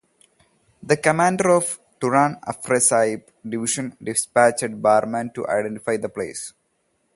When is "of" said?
1.51-1.79